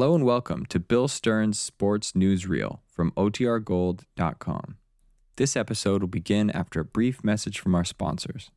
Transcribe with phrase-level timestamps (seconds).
[0.00, 4.78] Hello and welcome to Bill Stern's Sports Newsreel from OTRGold.com.
[5.36, 8.50] This episode will begin after a brief message from our sponsors.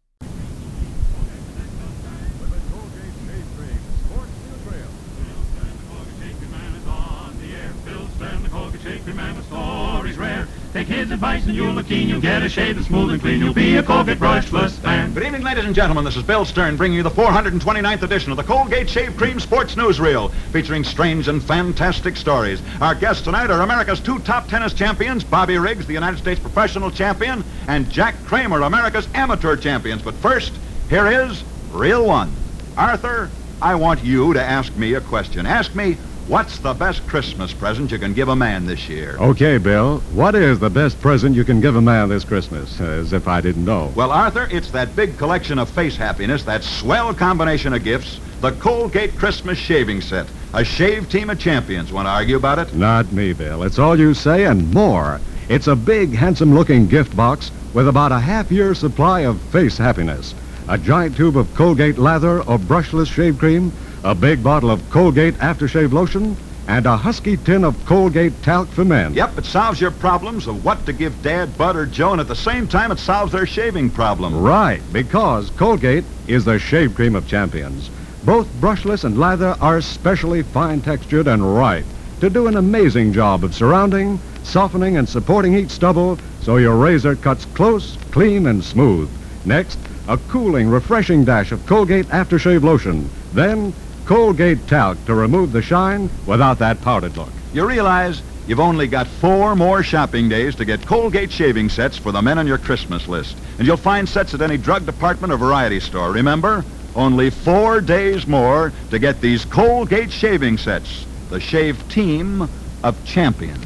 [10.74, 12.10] Take his advice and you'll look keen.
[12.10, 13.40] You'll get a shave that's smooth and clean.
[13.40, 15.14] You'll be a Colgate brushless fan.
[15.14, 16.04] Good evening, ladies and gentlemen.
[16.04, 19.76] This is Bill Stern bringing you the 429th edition of the Colgate Shave Cream Sports
[19.76, 22.60] Newsreel, featuring strange and fantastic stories.
[22.82, 26.90] Our guests tonight are America's two top tennis champions, Bobby Riggs, the United States professional
[26.90, 30.02] champion, and Jack Kramer, America's amateur champions.
[30.02, 30.54] But first,
[30.90, 32.32] here is Reel One.
[32.76, 33.30] Arthur,
[33.62, 35.46] I want you to ask me a question.
[35.46, 39.18] Ask me, what's the best Christmas present you can give a man this year?
[39.20, 40.00] Okay, Bill.
[40.14, 42.80] What is the best present you can give a man this Christmas?
[42.80, 43.92] As if I didn't know.
[43.96, 48.52] Well, Arthur, it's that big collection of face happiness, that swell combination of gifts, the
[48.52, 50.28] Colgate Christmas shaving set.
[50.54, 51.92] A shave team of champions.
[51.92, 52.74] Want to argue about it?
[52.76, 53.64] Not me, Bill.
[53.64, 55.20] It's all you say and more.
[55.50, 60.36] It's a big, handsome-looking gift box with about a half-year supply of face happiness.
[60.70, 63.72] A giant tube of Colgate lather or brushless shave cream,
[64.04, 66.38] a big bottle of Colgate aftershave lotion,
[66.68, 69.14] and a husky tin of Colgate talc for men.
[69.14, 72.28] Yep, it solves your problems of what to give Dad, Bud, or Joe, and at
[72.28, 74.42] the same time, it solves their shaving problem.
[74.42, 77.90] Right, because Colgate is the shave cream of champions.
[78.24, 81.86] Both brushless and lather are specially fine textured and right
[82.20, 87.16] to do an amazing job of surrounding, softening, and supporting each stubble so your razor
[87.16, 89.10] cuts close, clean, and smooth.
[89.46, 93.10] Next, a cooling, refreshing dash of Colgate aftershave lotion.
[93.34, 93.74] Then,
[94.06, 97.32] Colgate talc to remove the shine without that powdered look.
[97.54, 102.12] You realize you've only got four more shopping days to get Colgate shaving sets for
[102.12, 103.38] the men on your Christmas list.
[103.58, 106.12] And you'll find sets at any drug department or variety store.
[106.12, 106.66] Remember?
[106.96, 111.06] Only four days more to get these Colgate shaving sets.
[111.30, 112.50] The shave team
[112.84, 113.66] of champions.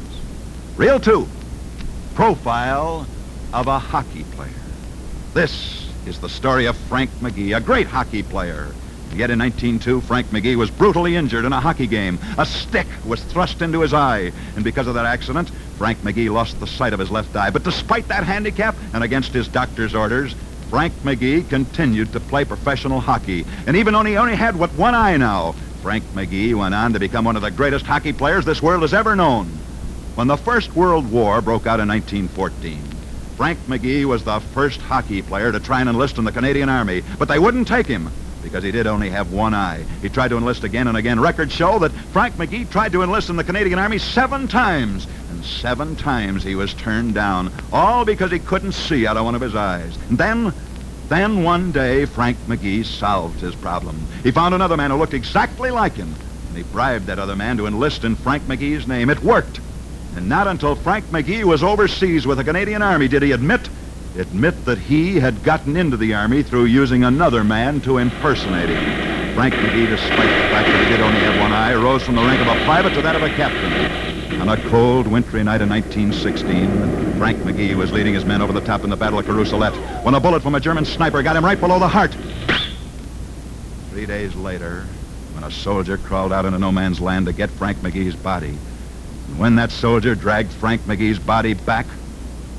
[0.76, 1.26] Reel two.
[2.14, 3.06] Profile
[3.52, 4.52] of a hockey player.
[5.34, 8.68] This is the story of Frank McGee, a great hockey player.
[9.18, 12.20] Yet in 1902, Frank McGee was brutally injured in a hockey game.
[12.38, 16.60] A stick was thrust into his eye, and because of that accident, Frank McGee lost
[16.60, 17.50] the sight of his left eye.
[17.50, 20.36] But despite that handicap, and against his doctor's orders,
[20.70, 23.44] Frank McGee continued to play professional hockey.
[23.66, 27.00] And even though he only had what one eye now, Frank McGee went on to
[27.00, 29.46] become one of the greatest hockey players this world has ever known.
[30.14, 32.84] When the First World War broke out in 1914,
[33.34, 37.02] Frank McGee was the first hockey player to try and enlist in the Canadian Army,
[37.18, 38.12] but they wouldn't take him
[38.48, 39.84] because he did only have one eye.
[40.00, 41.20] He tried to enlist again and again.
[41.20, 45.44] Records show that Frank McGee tried to enlist in the Canadian Army seven times, and
[45.44, 49.42] seven times he was turned down, all because he couldn't see out of one of
[49.42, 49.98] his eyes.
[50.08, 50.54] And then,
[51.08, 54.08] then one day, Frank McGee solved his problem.
[54.22, 56.16] He found another man who looked exactly like him,
[56.48, 59.10] and he bribed that other man to enlist in Frank McGee's name.
[59.10, 59.60] It worked.
[60.16, 63.68] And not until Frank McGee was overseas with the Canadian Army did he admit
[64.18, 69.34] admit that he had gotten into the Army through using another man to impersonate him.
[69.34, 72.22] Frank McGee, despite the fact that he did only have one eye, rose from the
[72.22, 74.40] rank of a private to that of a captain.
[74.40, 78.60] On a cold, wintry night in 1916, Frank McGee was leading his men over the
[78.60, 81.44] top in the Battle of Courcelette when a bullet from a German sniper got him
[81.44, 82.14] right below the heart.
[83.90, 84.84] Three days later,
[85.34, 88.56] when a soldier crawled out into no man's land to get Frank McGee's body,
[89.28, 91.86] and when that soldier dragged Frank McGee's body back,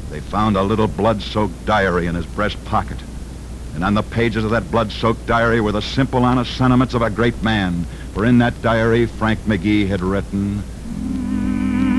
[0.10, 2.98] they found a little blood-soaked diary in his breast pocket.
[3.76, 7.10] And on the pages of that blood-soaked diary were the simple, honest sentiments of a
[7.10, 7.84] great man.
[8.14, 10.64] For in that diary, Frank McGee had written,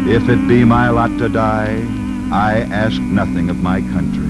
[0.08, 1.86] If it be my lot to die,
[2.32, 4.28] I ask nothing of my country.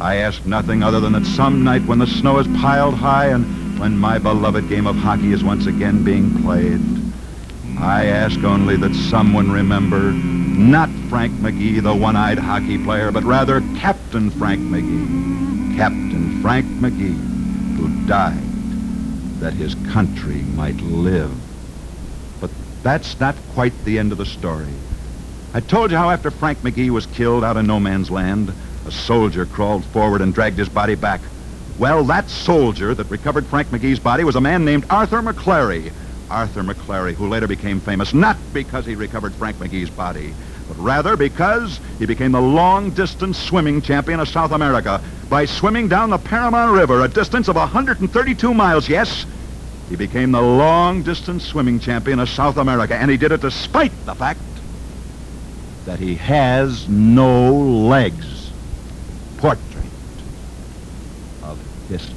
[0.00, 3.78] I ask nothing other than that some night when the snow is piled high and
[3.78, 6.80] when my beloved game of hockey is once again being played,
[7.78, 10.12] I ask only that someone remember
[10.58, 15.76] not Frank McGee, the one-eyed hockey player, but rather Captain Frank McGee.
[15.76, 18.34] Captain Frank McGee, who died
[19.40, 21.30] that his country might live.
[22.40, 22.50] But
[22.82, 24.66] that's not quite the end of the story.
[25.54, 28.52] I told you how after Frank McGee was killed out in no man's land,
[28.84, 31.20] a soldier crawled forward and dragged his body back.
[31.78, 35.92] Well, that soldier that recovered Frank McGee's body was a man named Arthur McClary.
[36.30, 40.34] Arthur McClary, who later became famous not because he recovered Frank McGee's body,
[40.68, 46.10] but rather because he became the long-distance swimming champion of South America by swimming down
[46.10, 48.88] the Paramount River, a distance of 132 miles.
[48.88, 49.24] Yes,
[49.88, 54.14] he became the long-distance swimming champion of South America, and he did it despite the
[54.14, 54.40] fact
[55.86, 58.50] that he has no legs.
[59.38, 59.84] Portrait
[61.44, 62.14] of history.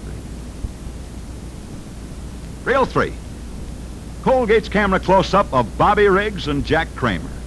[2.66, 3.14] Reel three.
[4.24, 7.41] Colgate's camera close-up of Bobby Riggs and Jack Kramer.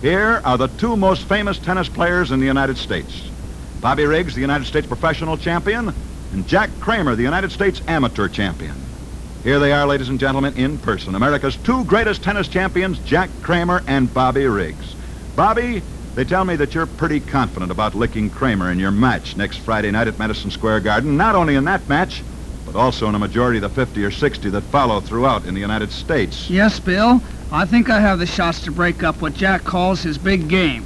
[0.00, 3.20] Here are the two most famous tennis players in the United States.
[3.80, 5.92] Bobby Riggs, the United States professional champion,
[6.32, 8.76] and Jack Kramer, the United States amateur champion.
[9.42, 11.16] Here they are, ladies and gentlemen, in person.
[11.16, 14.94] America's two greatest tennis champions, Jack Kramer and Bobby Riggs.
[15.34, 15.82] Bobby,
[16.14, 19.90] they tell me that you're pretty confident about licking Kramer in your match next Friday
[19.90, 21.16] night at Madison Square Garden.
[21.16, 22.22] Not only in that match,
[22.64, 25.60] but also in a majority of the 50 or 60 that follow throughout in the
[25.60, 26.48] United States.
[26.48, 27.20] Yes, Bill.
[27.50, 30.84] I think I have the shots to break up what Jack calls his big game.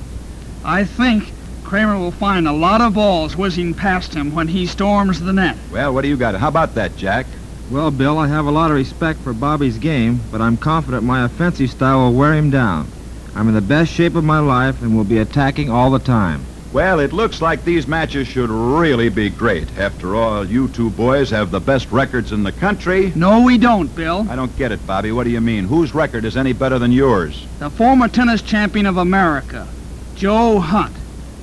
[0.64, 1.32] I think
[1.64, 5.58] Kramer will find a lot of balls whizzing past him when he storms the net.
[5.72, 6.36] Well, what do you got?
[6.36, 7.26] How about that, Jack?
[7.68, 11.24] Well, Bill, I have a lot of respect for Bobby's game, but I'm confident my
[11.24, 12.92] offensive style will wear him down.
[13.34, 16.51] I'm in the best shape of my life and will be attacking all the time.
[16.72, 19.69] Well, it looks like these matches should really be great.
[19.76, 23.12] After all, you two boys have the best records in the country.
[23.14, 24.26] No, we don't, Bill.
[24.30, 25.12] I don't get it, Bobby.
[25.12, 25.64] What do you mean?
[25.64, 27.46] Whose record is any better than yours?
[27.58, 29.69] The former tennis champion of America,
[30.14, 30.96] Joe Hunt.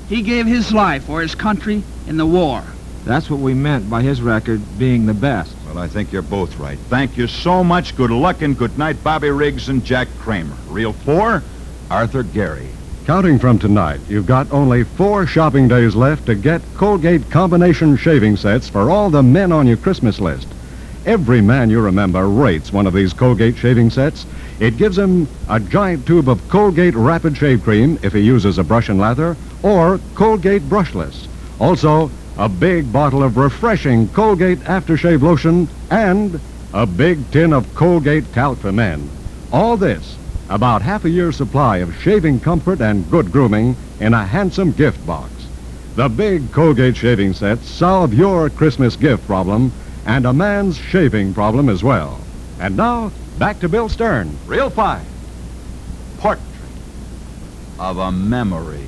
[0.08, 2.64] He gave his life for his country in the war.
[3.06, 5.56] That's what we meant by his record being the best.
[5.68, 6.80] Well, I think you're both right.
[6.90, 7.96] Thank you so much.
[7.96, 10.56] Good luck and good night, Bobby Riggs and Jack Kramer.
[10.70, 11.44] Reel four,
[11.92, 12.70] Arthur Gary.
[13.10, 18.36] Counting from tonight, you've got only four shopping days left to get Colgate combination shaving
[18.36, 20.46] sets for all the men on your Christmas list.
[21.08, 24.28] Every man you remember rates one of these Colgate shaving sets.
[24.60, 28.64] It gives him a giant tube of Colgate Rapid Shave Cream if he uses a
[28.64, 31.26] brush and lather, or Colgate Brushless.
[31.60, 36.40] Also, a big bottle of refreshing Colgate Aftershave Lotion and
[36.76, 39.10] a big tin of Colgate Talc for Men.
[39.52, 40.16] All this,
[40.50, 45.06] about half a year's supply of shaving comfort and good grooming in a handsome gift
[45.06, 45.32] box.
[45.96, 49.72] The big Colgate shaving sets solve your Christmas gift problem
[50.06, 52.20] and a man's shaving problem as well.
[52.60, 54.38] And now, back to Bill Stern.
[54.48, 55.06] Reel five,
[56.18, 56.44] Portrait
[57.80, 58.86] of a Memory.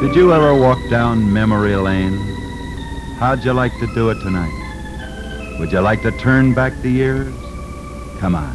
[0.00, 2.16] Did you ever walk down memory lane?
[3.18, 5.58] How'd you like to do it tonight?
[5.58, 7.34] Would you like to turn back the years?
[8.20, 8.54] Come on,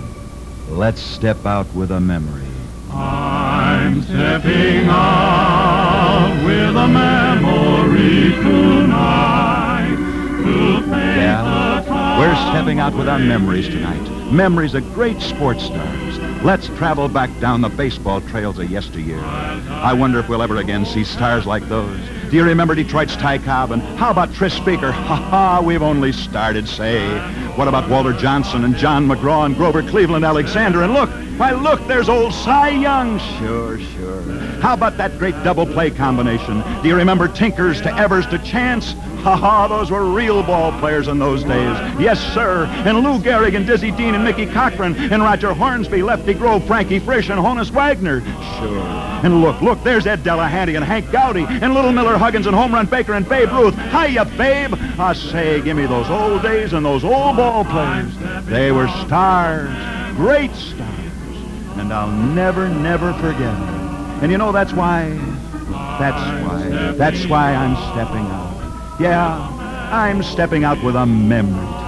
[0.70, 2.46] let's step out with a memory.
[2.92, 9.96] I'm stepping out with a memory tonight
[10.44, 14.32] to Yeah, we're stepping out with our memories tonight.
[14.32, 16.20] Memories of great sports stars.
[16.44, 19.20] Let's travel back down the baseball trails of yesteryear.
[19.20, 22.00] I wonder if we'll ever again see stars like those.
[22.30, 23.72] Do you remember Detroit's Ty Cobb?
[23.72, 24.92] And how about Tris Speaker?
[25.06, 27.08] Ha ha, we've only started, say.
[27.56, 30.82] What about Walter Johnson and John McGraw and Grover Cleveland Alexander?
[30.82, 33.20] And look, why look, there's old Cy Young.
[33.40, 34.45] Sure, sure.
[34.66, 36.64] How about that great double play combination?
[36.82, 38.94] Do you remember Tinkers to Evers to Chance?
[39.22, 41.78] Ha ha, those were real ball players in those days.
[42.00, 42.66] Yes, sir.
[42.66, 46.98] And Lou Gehrig and Dizzy Dean and Mickey Cochrane and Roger Hornsby, Lefty Grove, Frankie
[46.98, 48.22] Frisch and Honus Wagner.
[48.22, 48.80] Sure.
[49.24, 52.74] And look, look, there's Ed Delahanty and Hank Gowdy and Little Miller Huggins and Home
[52.74, 53.76] Run Baker and Babe Ruth.
[53.76, 54.74] Hiya, Babe.
[54.98, 58.12] I say, give me those old days and those old ball players.
[58.48, 59.70] They were stars,
[60.16, 60.90] great stars.
[61.78, 63.75] And I'll never, never forget them.
[64.22, 65.10] And you know, that's why,
[66.00, 68.98] that's why, that's why I'm stepping out.
[69.00, 71.85] Yeah, I'm stepping out with a memory.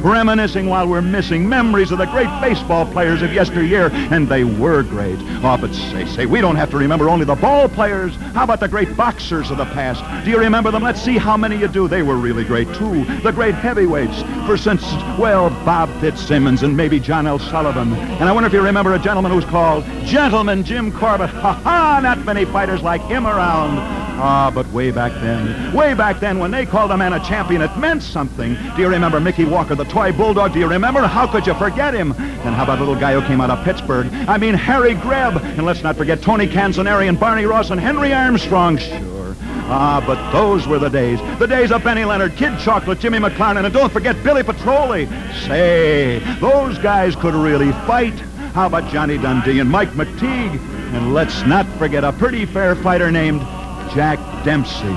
[0.00, 4.82] Reminiscing while we're missing memories of the great baseball players of yesteryear, and they were
[4.82, 5.18] great.
[5.42, 8.14] Oh, but say, say, we don't have to remember only the ball players.
[8.16, 10.02] How about the great boxers of the past?
[10.24, 10.82] Do you remember them?
[10.82, 11.88] Let's see how many you do.
[11.88, 13.04] They were really great, too.
[13.22, 14.22] The great heavyweights.
[14.46, 14.82] For instance,
[15.18, 17.38] well, Bob Fitzsimmons and maybe John L.
[17.38, 17.92] Sullivan.
[17.94, 21.30] And I wonder if you remember a gentleman who's called Gentleman Jim Corbett.
[21.30, 22.00] Ha ha!
[22.02, 24.05] Not many fighters like him around.
[24.18, 27.60] Ah, but way back then, way back then, when they called a man a champion,
[27.60, 28.54] it meant something.
[28.74, 30.54] Do you remember Mickey Walker, the toy bulldog?
[30.54, 31.02] Do you remember?
[31.06, 32.12] How could you forget him?
[32.12, 34.06] And how about little guy who came out of Pittsburgh?
[34.26, 35.36] I mean, Harry Greb.
[35.36, 38.78] And let's not forget Tony Canzoneri and Barney Ross and Henry Armstrong.
[38.78, 39.36] Sure.
[39.68, 41.18] Ah, but those were the days.
[41.38, 45.06] The days of Benny Leonard, Kid Chocolate, Jimmy McLarnin, and don't forget Billy Petrolle.
[45.46, 48.14] Say, those guys could really fight.
[48.54, 50.58] How about Johnny Dundee and Mike McTigue?
[50.94, 53.42] And let's not forget a pretty fair fighter named
[53.94, 54.96] Jack Dempsey.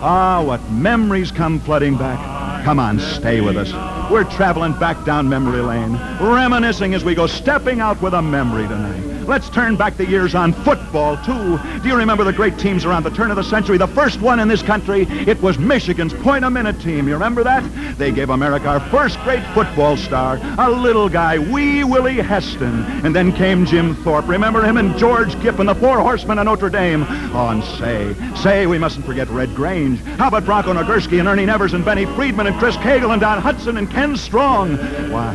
[0.00, 2.64] Ah, what memories come flooding back.
[2.64, 3.72] Come on, stay with us.
[4.10, 8.66] We're traveling back down memory lane, reminiscing as we go stepping out with a memory
[8.68, 9.17] tonight.
[9.28, 11.58] Let's turn back the years on football, too.
[11.80, 13.76] Do you remember the great teams around the turn of the century?
[13.76, 17.06] The first one in this country, it was Michigan's Point a Minute team.
[17.06, 17.98] You remember that?
[17.98, 22.84] They gave America our first great football star, a little guy, Wee Willie Heston.
[23.04, 24.26] And then came Jim Thorpe.
[24.26, 27.04] Remember him and George Gipp and the Four Horsemen of Notre Dame?
[27.34, 30.00] Oh, and say, say, we mustn't forget Red Grange.
[30.16, 33.42] How about Bronco Nagurski and Ernie Nevers and Benny Friedman and Chris Cagle and Don
[33.42, 34.78] Hutson and Ken Strong?
[35.12, 35.34] Why,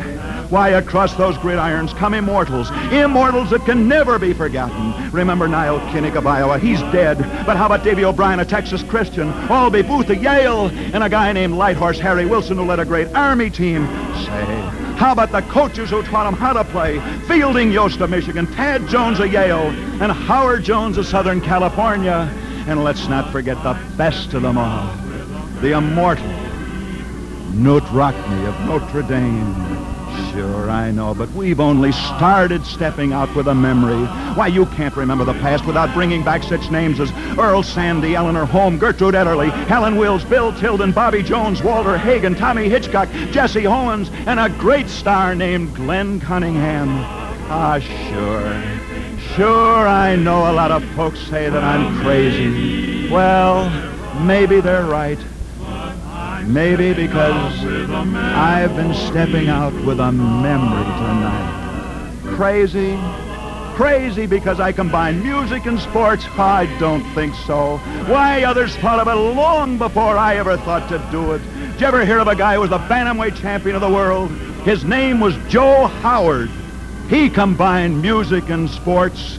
[0.50, 2.70] why, across those gridirons come immortals.
[2.92, 5.10] Immortals that can never be forgotten.
[5.10, 6.58] Remember Nile Kinnick of Iowa.
[6.58, 7.18] He's dead.
[7.46, 9.32] But how about Davy O'Brien, a Texas Christian?
[9.48, 10.68] Albie Booth of Yale.
[10.92, 13.86] And a guy named Lighthorse Harry Wilson who led a great Army team.
[14.24, 14.44] Say,
[14.96, 17.00] how about the coaches who taught him how to play?
[17.26, 19.70] Fielding Yost of Michigan, Tad Jones of Yale,
[20.00, 22.32] and Howard Jones of Southern California.
[22.66, 24.86] And let's not forget the best of them all,
[25.60, 26.24] the immortal
[27.54, 29.93] Knute Rockne of Notre Dame.
[30.32, 34.04] Sure, I know, but we've only started stepping out with a memory.
[34.34, 38.44] Why, you can't remember the past without bringing back such names as Earl Sande, Eleanor
[38.44, 44.10] Holm, Gertrude Ederle, Helen Wills, Bill Tilden, Bobby Jones, Walter Hagen, Tommy Hitchcock, Jesse Owens,
[44.26, 46.88] and a great star named Glenn Cunningham.
[47.48, 48.84] Ah, sure.
[49.36, 53.08] Sure, I know a lot of folks say that I'm crazy.
[53.10, 53.68] Well,
[54.22, 55.18] maybe they're right.
[56.46, 62.20] Maybe because I've been stepping out with a memory tonight.
[62.36, 62.98] Crazy?
[63.76, 66.26] Crazy because I combine music and sports?
[66.38, 67.78] I don't think so.
[68.06, 71.38] Why, others thought of it long before I ever thought to do it.
[71.72, 74.30] Did you ever hear of a guy who was the bantamweight champion of the world?
[74.64, 76.50] His name was Joe Howard.
[77.08, 79.38] He combined music and sports,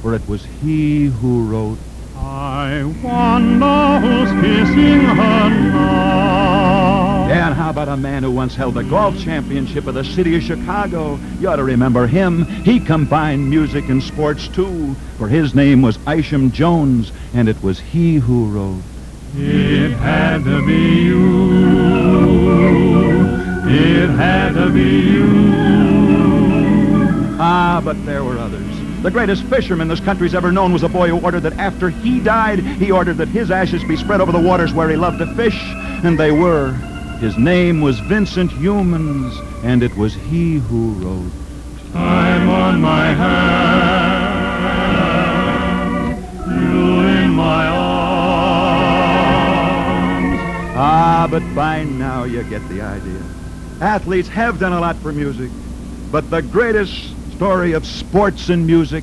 [0.00, 1.78] for it was he who wrote
[2.22, 7.28] I wonder who's kissing her now.
[7.28, 10.36] Yeah, and how about a man who once held the golf championship of the city
[10.36, 11.18] of Chicago?
[11.40, 12.44] You ought to remember him.
[12.44, 17.80] He combined music and sports, too, for his name was Isham Jones, and it was
[17.80, 18.82] he who wrote.
[19.34, 21.50] It had to be you.
[23.64, 25.79] It had to be you.
[27.42, 29.02] Ah, but there were others.
[29.02, 32.20] The greatest fisherman this country's ever known was a boy who ordered that after he
[32.20, 35.34] died, he ordered that his ashes be spread over the waters where he loved to
[35.34, 35.58] fish,
[36.04, 36.72] and they were.
[37.18, 41.32] His name was Vincent Youmans, and it was he who wrote.
[41.94, 44.20] I'm on my hand.
[46.46, 48.00] You in my arms.
[50.76, 53.22] Ah, but by now you get the idea.
[53.80, 55.50] Athletes have done a lot for music,
[56.12, 59.02] but the greatest story of sports and music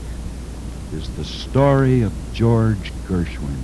[0.94, 3.58] is the story of George Gershwin.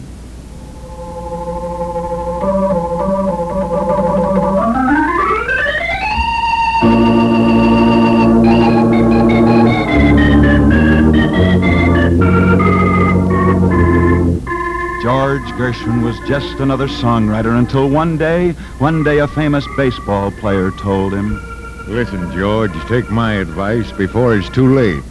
[15.03, 20.71] George Gershwin was just another songwriter until one day, one day a famous baseball player
[20.71, 21.52] told him,
[21.87, 25.03] Listen, George, take my advice before it's too late.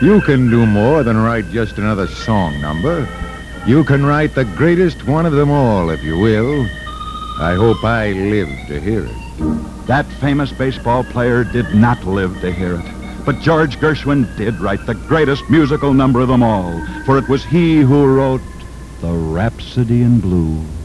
[0.00, 3.06] You can do more than write just another song number.
[3.66, 6.66] You can write the greatest one of them all, if you will.
[7.40, 9.86] I hope I live to hear it.
[9.86, 13.24] That famous baseball player did not live to hear it.
[13.26, 17.44] But George Gershwin did write the greatest musical number of them all, for it was
[17.44, 18.40] he who wrote
[19.02, 20.77] The Rhapsody in Blue.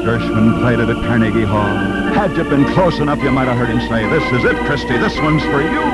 [0.00, 1.68] Gershwin played it at Carnegie Hall,
[2.16, 4.96] had you been close enough, you might have heard him say, This is it, Christy,
[4.96, 5.84] this one's for you.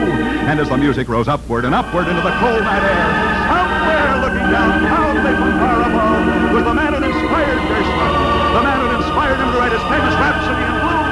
[0.46, 3.06] And as the music rose upward and upward into the cold night air,
[3.50, 8.12] somewhere looking down proudly from far above was the man who inspired Gershwin,
[8.54, 11.02] the man who inspired him to write his famous Rhapsody in Blue,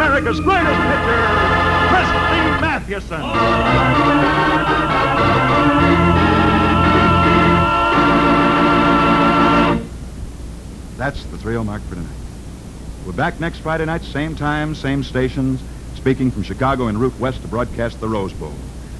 [0.00, 1.20] America's greatest pitcher,
[1.92, 3.20] Christy Mathewson.
[10.96, 12.29] That's the 3 mark for tonight.
[13.06, 15.62] We're back next Friday night, same time, same stations,
[15.96, 18.54] speaking from Chicago en route west to broadcast the Rose Bowl.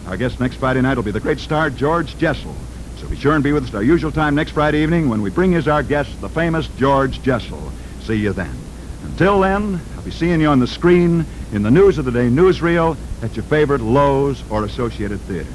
[0.07, 2.57] Our guest next Friday night will be the great star George Jessel.
[2.97, 5.21] So be sure and be with us at our usual time next Friday evening when
[5.21, 7.73] we bring as our guest the famous George Jessel.
[8.01, 8.57] See you then.
[9.05, 12.29] Until then, I'll be seeing you on the screen, in the News of the Day
[12.31, 15.47] newsreel, at your favorite Loew's or Associated Theaters.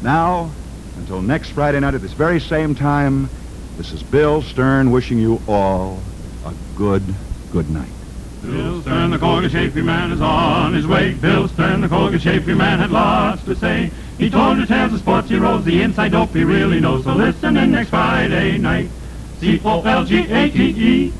[0.00, 0.52] Now,
[0.96, 3.28] until next Friday night at this very same time,
[3.76, 6.00] this is Bill Stern wishing you all
[6.46, 7.02] a good,
[7.52, 7.90] good night.
[8.42, 11.12] Bill Stern, the Colgate Shapely man, is on his way.
[11.14, 13.90] Bill Stern, the Colgate Shapely man, had lots to say.
[14.18, 17.04] He told you tales of sports heroes, the inside dope he really knows.
[17.04, 18.88] So listen in next Friday night.
[19.38, 21.12] C-O-L-G-A-T-E.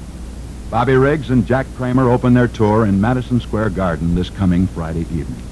[0.71, 5.01] Bobby Riggs and Jack Kramer open their tour in Madison Square Garden this coming Friday
[5.01, 5.50] evening.